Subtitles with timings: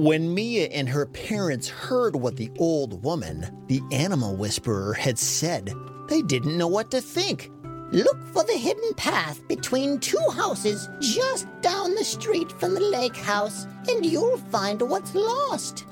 [0.00, 5.74] When Mia and her parents heard what the old woman, the animal whisperer, had said,
[6.08, 7.50] they didn't know what to think.
[7.92, 13.14] Look for the hidden path between two houses just down the street from the lake
[13.14, 15.84] house, and you'll find what's lost.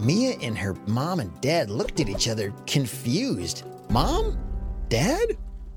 [0.00, 3.62] Mia and her mom and dad looked at each other, confused.
[3.88, 4.36] Mom?
[4.88, 5.36] Dad?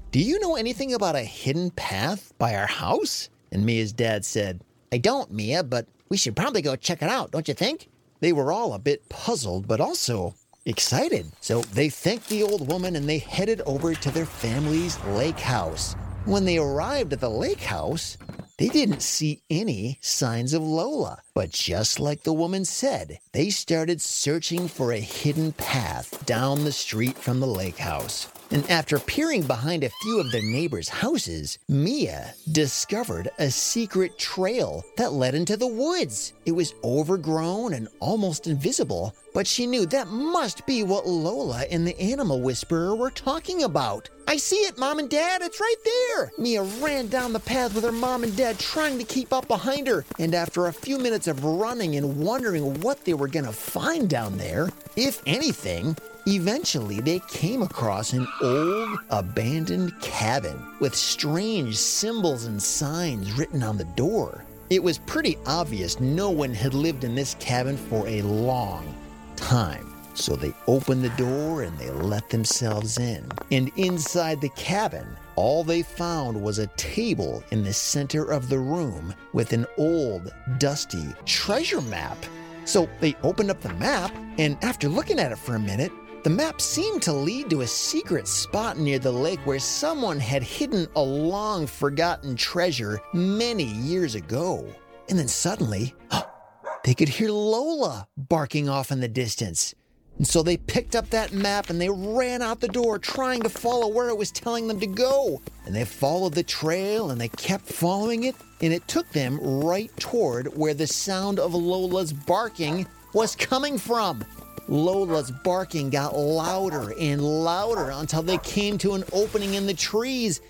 [0.09, 3.29] Do you know anything about a hidden path by our house?
[3.51, 7.31] And Mia's dad said, I don't, Mia, but we should probably go check it out,
[7.31, 7.89] don't you think?
[8.19, 11.31] They were all a bit puzzled, but also excited.
[11.39, 15.95] So they thanked the old woman and they headed over to their family's lake house.
[16.25, 18.17] When they arrived at the lake house,
[18.57, 21.21] they didn't see any signs of Lola.
[21.33, 26.71] But just like the woman said, they started searching for a hidden path down the
[26.71, 28.27] street from the lake house.
[28.49, 34.85] And after peering behind a few of their neighbors' houses, Mia discovered a secret trail
[34.95, 36.33] that led into the woods.
[36.45, 41.85] It was overgrown and almost invisible, but she knew that must be what Lola and
[41.85, 44.09] the animal whisperer were talking about.
[44.29, 46.31] I see it, Mom and Dad, it's right there!
[46.37, 49.87] Mia ran down the path with her mom and dad trying to keep up behind
[49.87, 54.09] her, and after a few minutes of running and wondering what they were gonna find
[54.09, 55.95] down there, if anything,
[56.29, 63.77] Eventually, they came across an old, abandoned cabin with strange symbols and signs written on
[63.77, 64.43] the door.
[64.69, 68.93] It was pretty obvious no one had lived in this cabin for a long
[69.37, 69.93] time.
[70.15, 73.25] So they opened the door and they let themselves in.
[73.51, 78.59] And inside the cabin, all they found was a table in the center of the
[78.59, 82.17] room with an old, dusty treasure map.
[82.65, 85.91] So they opened up the map, and after looking at it for a minute,
[86.27, 90.43] the map seemed to lead to a secret spot near the lake where someone had
[90.43, 94.67] hidden a long forgotten treasure many years ago.
[95.07, 95.95] And then suddenly,
[96.83, 99.73] they could hear Lola barking off in the distance.
[100.17, 103.49] And so they picked up that map and they ran out the door trying to
[103.49, 105.41] follow where it was telling them to go.
[105.65, 109.95] And they followed the trail and they kept following it, and it took them right
[109.97, 114.25] toward where the sound of Lola's barking was coming from.
[114.67, 120.41] Lola's barking got louder and louder until they came to an opening in the trees.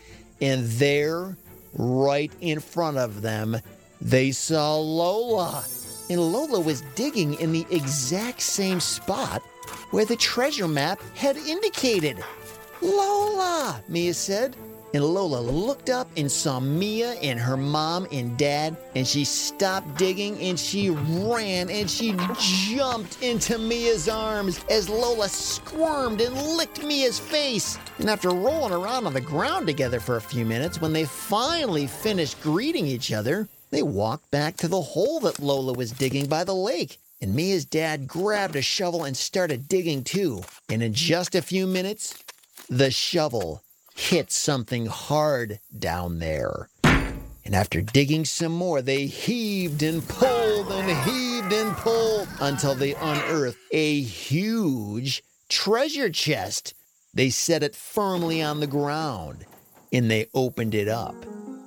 [0.41, 1.38] And there,
[1.73, 3.57] right in front of them,
[4.01, 5.63] they saw Lola.
[6.09, 9.41] And Lola was digging in the exact same spot
[9.91, 12.23] where the treasure map had indicated.
[12.81, 14.55] Lola, Mia said.
[14.94, 19.98] And Lola looked up and saw Mia and her mom and dad, and she stopped
[19.98, 26.84] digging and she ran and she jumped into Mia's arms as Lola squirmed and licked
[26.84, 27.78] Mia's face.
[28.00, 31.88] And after rolling around on the ground together for a few minutes, when they finally
[31.88, 36.44] finished greeting each other, they walked back to the hole that Lola was digging by
[36.44, 36.97] the lake.
[37.22, 40.44] And Mia's dad grabbed a shovel and started digging too.
[40.70, 42.24] And in just a few minutes,
[42.70, 43.64] the shovel
[43.97, 46.69] hit something hard down there.
[46.84, 52.94] And after digging some more, they heaved and pulled and heaved and pulled until they
[52.94, 56.74] unearthed a huge treasure chest.
[57.13, 59.46] They set it firmly on the ground
[59.91, 61.16] and they opened it up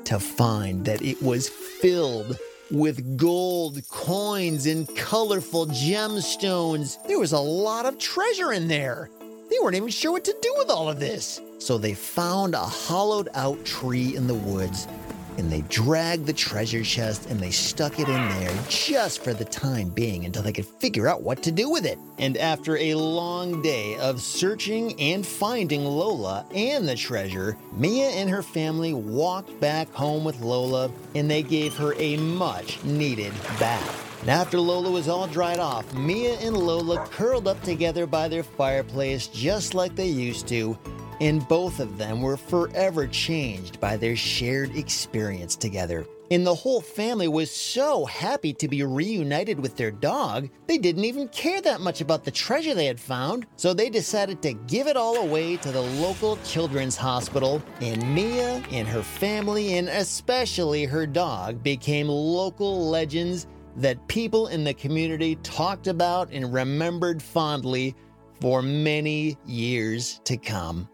[0.05, 2.39] to find that it was filled
[2.71, 6.97] with gold coins and colorful gemstones.
[7.09, 9.11] There was a lot of treasure in there.
[9.51, 11.41] They weren't even sure what to do with all of this.
[11.61, 14.89] So they found a hollowed out tree in the woods
[15.37, 19.45] and they dragged the treasure chest and they stuck it in there just for the
[19.45, 21.99] time being until they could figure out what to do with it.
[22.19, 28.29] And after a long day of searching and finding Lola and the treasure, Mia and
[28.29, 34.07] her family walked back home with Lola and they gave her a much needed bath.
[34.23, 38.43] And after Lola was all dried off, Mia and Lola curled up together by their
[38.43, 40.77] fireplace just like they used to,
[41.21, 46.07] and both of them were forever changed by their shared experience together.
[46.33, 51.05] And the whole family was so happy to be reunited with their dog, they didn't
[51.05, 54.87] even care that much about the treasure they had found, so they decided to give
[54.87, 57.61] it all away to the local children's hospital.
[57.81, 64.63] And Mia and her family, and especially her dog, became local legends that people in
[64.63, 67.97] the community talked about and remembered fondly
[68.41, 70.89] for many years to come.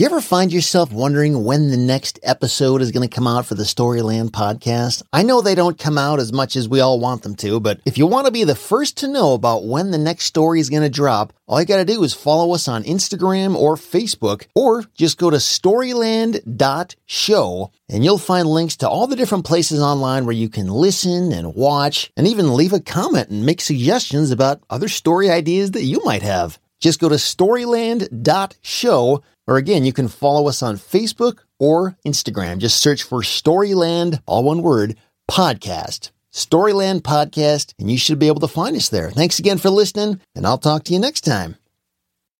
[0.00, 3.54] You ever find yourself wondering when the next episode is going to come out for
[3.54, 5.02] the Storyland podcast?
[5.12, 7.82] I know they don't come out as much as we all want them to, but
[7.84, 10.70] if you want to be the first to know about when the next story is
[10.70, 14.46] going to drop, all you got to do is follow us on Instagram or Facebook,
[14.54, 20.24] or just go to storyland.show and you'll find links to all the different places online
[20.24, 24.62] where you can listen and watch and even leave a comment and make suggestions about
[24.70, 26.58] other story ideas that you might have.
[26.80, 32.58] Just go to storyland.show or again, you can follow us on Facebook or Instagram.
[32.58, 34.96] Just search for Storyland, all one word,
[35.28, 36.12] podcast.
[36.32, 39.10] Storyland Podcast, and you should be able to find us there.
[39.10, 41.56] Thanks again for listening, and I'll talk to you next time.